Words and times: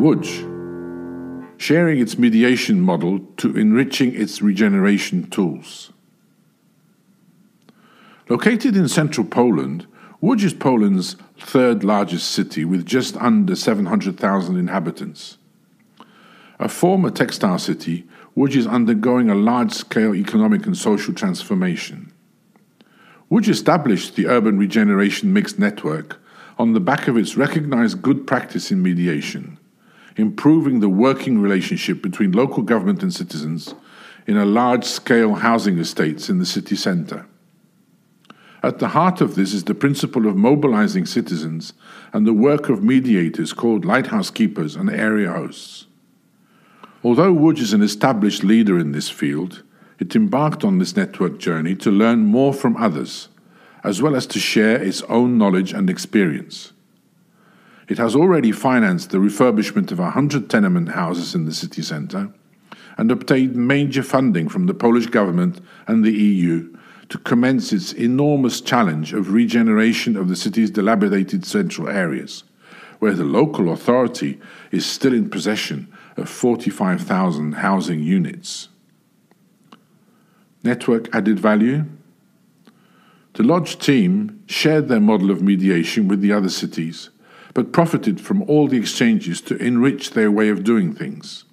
Łódź, 0.00 0.46
sharing 1.58 2.00
its 2.00 2.18
mediation 2.18 2.80
model 2.80 3.18
to 3.36 3.54
enriching 3.54 4.14
its 4.14 4.40
regeneration 4.40 5.28
tools. 5.28 5.92
Located 8.30 8.76
in 8.76 8.88
central 8.88 9.26
Poland, 9.26 9.86
Łódź 10.22 10.42
is 10.42 10.54
Poland's 10.54 11.16
third 11.38 11.84
largest 11.84 12.30
city 12.30 12.64
with 12.64 12.86
just 12.86 13.14
under 13.18 13.54
700,000 13.54 14.56
inhabitants. 14.56 15.36
A 16.58 16.68
former 16.68 17.10
textile 17.10 17.58
city, 17.58 18.06
Łódź 18.34 18.56
is 18.56 18.66
undergoing 18.66 19.28
a 19.28 19.34
large 19.34 19.72
scale 19.72 20.14
economic 20.14 20.64
and 20.64 20.78
social 20.78 21.12
transformation. 21.12 22.10
Łódź 23.30 23.50
established 23.50 24.16
the 24.16 24.28
Urban 24.28 24.56
Regeneration 24.56 25.30
Mixed 25.34 25.58
Network 25.58 26.16
on 26.58 26.72
the 26.72 26.80
back 26.80 27.06
of 27.06 27.18
its 27.18 27.36
recognized 27.36 28.00
good 28.00 28.26
practice 28.26 28.70
in 28.70 28.82
mediation, 28.82 29.58
improving 30.16 30.80
the 30.80 30.88
working 30.88 31.40
relationship 31.40 32.02
between 32.02 32.32
local 32.32 32.62
government 32.62 33.02
and 33.02 33.12
citizens 33.12 33.74
in 34.26 34.36
a 34.36 34.44
large 34.44 34.84
scale 34.84 35.34
housing 35.34 35.78
estates 35.78 36.28
in 36.28 36.38
the 36.38 36.46
city 36.46 36.76
centre. 36.76 37.26
At 38.62 38.78
the 38.78 38.88
heart 38.88 39.20
of 39.20 39.36
this 39.36 39.54
is 39.54 39.64
the 39.64 39.74
principle 39.74 40.26
of 40.26 40.36
mobilizing 40.36 41.06
citizens 41.06 41.72
and 42.12 42.26
the 42.26 42.34
work 42.34 42.68
of 42.68 42.84
mediators 42.84 43.52
called 43.52 43.84
lighthouse 43.84 44.30
keepers 44.30 44.76
and 44.76 44.90
area 44.90 45.32
hosts. 45.32 45.86
Although 47.02 47.34
Łódź 47.34 47.60
is 47.60 47.72
an 47.72 47.82
established 47.82 48.44
leader 48.44 48.78
in 48.78 48.92
this 48.92 49.08
field, 49.08 49.62
it 49.98 50.14
embarked 50.14 50.64
on 50.64 50.78
this 50.78 50.96
network 50.96 51.38
journey 51.38 51.74
to 51.76 51.90
learn 51.90 52.26
more 52.26 52.52
from 52.52 52.76
others, 52.76 53.28
as 53.82 54.02
well 54.02 54.14
as 54.14 54.26
to 54.26 54.38
share 54.38 54.82
its 54.82 55.02
own 55.02 55.38
knowledge 55.38 55.72
and 55.72 55.88
experience. 55.88 56.72
It 57.90 57.98
has 57.98 58.14
already 58.14 58.52
financed 58.52 59.10
the 59.10 59.18
refurbishment 59.18 59.90
of 59.90 59.98
100 59.98 60.48
tenement 60.48 60.90
houses 60.90 61.34
in 61.34 61.44
the 61.44 61.52
city 61.52 61.82
centre 61.82 62.32
and 62.96 63.10
obtained 63.10 63.56
major 63.56 64.04
funding 64.04 64.48
from 64.48 64.66
the 64.66 64.74
Polish 64.74 65.06
government 65.06 65.60
and 65.88 66.04
the 66.04 66.12
EU 66.12 66.72
to 67.08 67.18
commence 67.18 67.72
its 67.72 67.92
enormous 67.92 68.60
challenge 68.60 69.12
of 69.12 69.32
regeneration 69.32 70.16
of 70.16 70.28
the 70.28 70.36
city's 70.36 70.70
dilapidated 70.70 71.44
central 71.44 71.88
areas, 71.88 72.44
where 73.00 73.14
the 73.14 73.24
local 73.24 73.72
authority 73.72 74.40
is 74.70 74.86
still 74.86 75.12
in 75.12 75.28
possession 75.28 75.92
of 76.16 76.28
45,000 76.28 77.54
housing 77.54 78.04
units. 78.04 78.68
Network 80.62 81.12
added 81.12 81.40
value? 81.40 81.86
The 83.32 83.42
Łódź 83.42 83.80
team 83.80 84.44
shared 84.46 84.86
their 84.86 85.00
model 85.00 85.32
of 85.32 85.42
mediation 85.42 86.06
with 86.06 86.20
the 86.20 86.32
other 86.32 86.50
cities, 86.50 87.10
but 87.54 87.72
profited 87.72 88.20
from 88.20 88.42
all 88.42 88.68
the 88.68 88.78
exchanges 88.78 89.40
to 89.42 89.56
enrich 89.56 90.10
their 90.10 90.30
way 90.30 90.48
of 90.48 90.64
doing 90.64 90.94
things. 90.94 91.44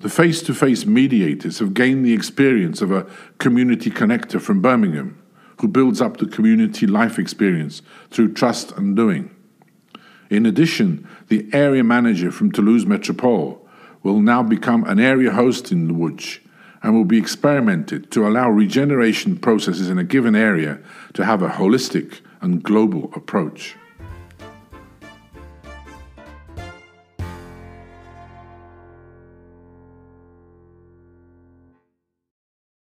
The 0.00 0.08
face 0.08 0.42
to 0.42 0.54
face 0.54 0.84
mediators 0.84 1.60
have 1.60 1.74
gained 1.74 2.04
the 2.04 2.12
experience 2.12 2.82
of 2.82 2.90
a 2.90 3.06
community 3.38 3.90
connector 3.90 4.40
from 4.40 4.60
Birmingham 4.60 5.22
who 5.60 5.68
builds 5.68 6.00
up 6.00 6.16
the 6.16 6.26
community 6.26 6.88
life 6.88 7.20
experience 7.20 7.82
through 8.10 8.32
trust 8.32 8.72
and 8.72 8.96
doing. 8.96 9.30
In 10.28 10.44
addition, 10.44 11.06
the 11.28 11.48
area 11.52 11.84
manager 11.84 12.32
from 12.32 12.50
Toulouse 12.50 12.84
Metropole 12.84 13.64
will 14.02 14.20
now 14.20 14.42
become 14.42 14.82
an 14.84 14.98
area 14.98 15.30
host 15.30 15.70
in 15.70 15.86
the 15.86 15.94
Łódź 15.94 16.40
and 16.82 16.94
will 16.94 17.04
be 17.04 17.18
experimented 17.18 18.10
to 18.10 18.26
allow 18.26 18.50
regeneration 18.50 19.38
processes 19.38 19.88
in 19.88 19.98
a 19.98 20.04
given 20.04 20.34
area 20.34 20.80
to 21.12 21.24
have 21.24 21.42
a 21.42 21.48
holistic 21.48 22.22
and 22.40 22.62
global 22.64 23.12
approach. 23.14 23.76